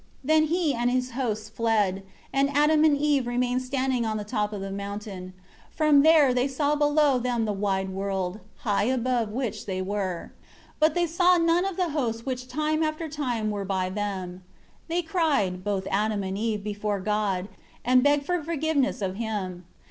[0.23, 2.01] 2 Then he and his hosts fled,
[2.33, 5.31] and Adam and Eve remained standing on the top of the mountain,
[5.69, 10.31] from there they saw below them the wide world, high above which they were.
[10.79, 14.43] But they saw none of the host which time after time were by them.
[14.87, 17.47] 3 They cried, both Adam and Eve, before God,
[17.85, 19.65] and begged for forgiveness of Him.